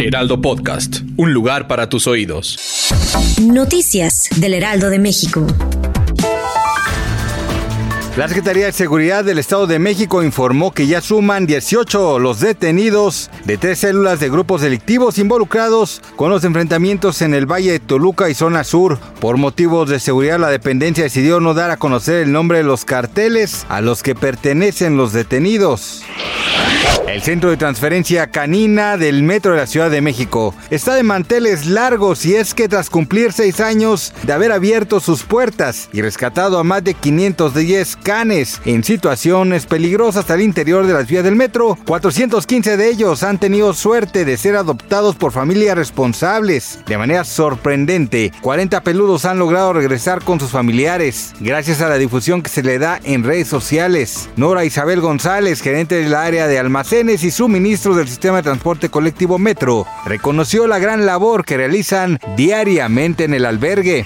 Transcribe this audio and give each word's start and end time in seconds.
Heraldo 0.00 0.40
Podcast, 0.40 1.02
un 1.18 1.34
lugar 1.34 1.68
para 1.68 1.90
tus 1.90 2.06
oídos. 2.06 2.90
Noticias 3.42 4.30
del 4.36 4.54
Heraldo 4.54 4.88
de 4.88 4.98
México. 4.98 5.46
La 8.16 8.26
Secretaría 8.26 8.64
de 8.64 8.72
Seguridad 8.72 9.24
del 9.24 9.38
Estado 9.38 9.66
de 9.66 9.78
México 9.78 10.22
informó 10.22 10.72
que 10.72 10.86
ya 10.86 11.02
suman 11.02 11.46
18 11.46 12.18
los 12.18 12.40
detenidos 12.40 13.30
de 13.44 13.58
tres 13.58 13.80
células 13.80 14.20
de 14.20 14.30
grupos 14.30 14.62
delictivos 14.62 15.18
involucrados 15.18 16.00
con 16.16 16.30
los 16.30 16.44
enfrentamientos 16.44 17.20
en 17.20 17.34
el 17.34 17.44
Valle 17.44 17.72
de 17.72 17.80
Toluca 17.80 18.30
y 18.30 18.34
zona 18.34 18.64
sur. 18.64 18.98
Por 19.20 19.36
motivos 19.36 19.90
de 19.90 20.00
seguridad, 20.00 20.40
la 20.40 20.48
dependencia 20.48 21.04
decidió 21.04 21.40
no 21.40 21.52
dar 21.52 21.70
a 21.70 21.76
conocer 21.76 22.16
el 22.22 22.32
nombre 22.32 22.58
de 22.58 22.64
los 22.64 22.86
carteles 22.86 23.66
a 23.68 23.82
los 23.82 24.02
que 24.02 24.14
pertenecen 24.14 24.96
los 24.96 25.12
detenidos. 25.12 26.02
El 27.10 27.22
centro 27.22 27.50
de 27.50 27.56
transferencia 27.56 28.28
canina 28.28 28.96
del 28.96 29.24
Metro 29.24 29.50
de 29.50 29.58
la 29.58 29.66
Ciudad 29.66 29.90
de 29.90 30.00
México 30.00 30.54
está 30.70 30.94
de 30.94 31.02
manteles 31.02 31.66
largos 31.66 32.24
y 32.24 32.36
es 32.36 32.54
que 32.54 32.68
tras 32.68 32.88
cumplir 32.88 33.32
seis 33.32 33.58
años 33.58 34.14
de 34.22 34.32
haber 34.32 34.52
abierto 34.52 35.00
sus 35.00 35.24
puertas 35.24 35.88
y 35.92 36.02
rescatado 36.02 36.56
a 36.56 36.62
más 36.62 36.84
de 36.84 36.94
510 36.94 37.96
canes 37.96 38.62
en 38.64 38.84
situaciones 38.84 39.66
peligrosas 39.66 40.30
al 40.30 40.40
interior 40.40 40.86
de 40.86 40.92
las 40.92 41.08
vías 41.08 41.24
del 41.24 41.34
metro, 41.34 41.76
415 41.84 42.76
de 42.76 42.88
ellos 42.88 43.24
han 43.24 43.38
tenido 43.40 43.74
suerte 43.74 44.24
de 44.24 44.36
ser 44.36 44.54
adoptados 44.54 45.16
por 45.16 45.32
familias 45.32 45.76
responsables. 45.76 46.78
De 46.86 46.96
manera 46.96 47.24
sorprendente, 47.24 48.30
40 48.40 48.84
peludos 48.84 49.24
han 49.24 49.40
logrado 49.40 49.72
regresar 49.72 50.22
con 50.22 50.38
sus 50.38 50.50
familiares 50.50 51.32
gracias 51.40 51.80
a 51.80 51.88
la 51.88 51.98
difusión 51.98 52.40
que 52.40 52.50
se 52.50 52.62
le 52.62 52.78
da 52.78 53.00
en 53.02 53.24
redes 53.24 53.48
sociales. 53.48 54.28
Nora 54.36 54.64
Isabel 54.64 55.00
González, 55.00 55.60
gerente 55.60 55.96
del 55.96 56.14
área 56.14 56.46
de 56.46 56.60
almacén, 56.60 56.99
y 57.00 57.30
suministros 57.30 57.96
del 57.96 58.08
sistema 58.08 58.36
de 58.36 58.42
transporte 58.42 58.90
colectivo 58.90 59.38
Metro, 59.38 59.86
reconoció 60.04 60.66
la 60.66 60.78
gran 60.78 61.06
labor 61.06 61.46
que 61.46 61.56
realizan 61.56 62.18
diariamente 62.36 63.24
en 63.24 63.32
el 63.32 63.46
albergue. 63.46 64.04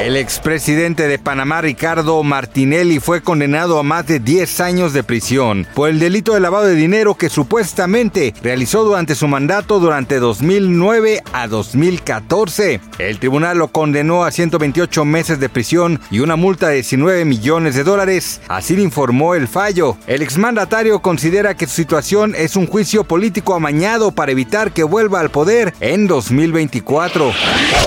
El 0.00 0.16
expresidente 0.16 1.08
de 1.08 1.18
Panamá, 1.18 1.62
Ricardo 1.62 2.22
Martinelli, 2.22 3.00
fue 3.00 3.22
condenado 3.22 3.78
a 3.78 3.82
más 3.82 4.06
de 4.06 4.20
10 4.20 4.60
años 4.60 4.92
de 4.92 5.02
prisión 5.02 5.66
por 5.74 5.88
el 5.88 5.98
delito 5.98 6.34
de 6.34 6.40
lavado 6.40 6.66
de 6.66 6.74
dinero 6.74 7.14
que 7.14 7.30
supuestamente 7.30 8.34
realizó 8.42 8.84
durante 8.84 9.14
su 9.14 9.26
mandato 9.26 9.80
durante 9.80 10.18
2009 10.18 11.22
a 11.32 11.48
2014. 11.48 12.80
El 12.98 13.18
tribunal 13.18 13.58
lo 13.58 13.68
condenó 13.68 14.24
a 14.24 14.30
128 14.30 15.04
meses 15.04 15.40
de 15.40 15.48
prisión 15.48 16.00
y 16.10 16.20
una 16.20 16.36
multa 16.36 16.68
de 16.68 16.74
19 16.74 17.24
millones 17.24 17.74
de 17.74 17.82
dólares. 17.82 18.40
Así 18.48 18.74
informó 18.74 19.34
el 19.34 19.48
fallo. 19.48 19.96
El 20.06 20.22
exmandatario 20.22 21.00
considera 21.00 21.54
que 21.56 21.66
su 21.66 21.74
situación 21.74 22.34
es 22.36 22.56
un 22.56 22.66
juicio 22.66 23.04
político 23.04 23.54
amañado 23.54 24.12
para 24.12 24.32
evitar 24.32 24.72
que 24.72 24.84
vuelva 24.84 25.20
al 25.20 25.30
poder 25.30 25.74
en 25.80 26.06
2024. 26.06 27.32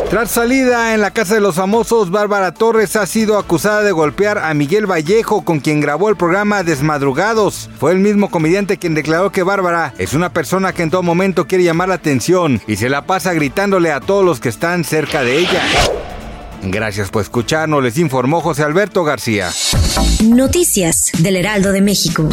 Tras 0.10 0.32
salida 0.32 0.96
en 0.96 1.02
la 1.02 1.12
Casa 1.12 1.36
de 1.36 1.42
los 1.42 1.60
Bárbara 1.90 2.54
Torres 2.54 2.96
ha 2.96 3.08
sido 3.08 3.40
acusada 3.40 3.82
de 3.82 3.92
golpear 3.92 4.38
a 4.38 4.54
Miguel 4.54 4.86
Vallejo, 4.86 5.44
con 5.44 5.60
quien 5.60 5.82
grabó 5.82 6.10
el 6.10 6.16
programa 6.16 6.62
Desmadrugados. 6.62 7.68
Fue 7.80 7.92
el 7.92 7.98
mismo 7.98 8.30
comediante 8.30 8.78
quien 8.78 8.94
declaró 8.94 9.32
que 9.32 9.42
Bárbara 9.42 9.96
es 9.98 10.14
una 10.14 10.32
persona 10.32 10.72
que 10.72 10.84
en 10.84 10.92
todo 10.92 11.02
momento 11.02 11.48
quiere 11.48 11.64
llamar 11.64 11.90
la 11.90 11.96
atención 11.96 12.62
y 12.68 12.76
se 12.76 12.90
la 12.90 13.08
pasa 13.08 13.34
gritándole 13.34 13.92
a 13.92 14.02
todos 14.02 14.24
los 14.24 14.40
que 14.40 14.50
están 14.50 14.84
cerca 14.84 15.24
de 15.24 15.40
ella. 15.40 15.64
Gracias 16.62 17.10
por 17.10 17.24
escucharnos, 17.24 17.84
les 17.84 17.98
informó 17.98 18.42
José 18.42 18.64
Alberto 18.64 19.04
García. 19.04 19.50
Noticias 20.24 21.12
del 21.18 21.38
Heraldo 21.38 21.72
de 21.72 21.82
México. 21.82 22.30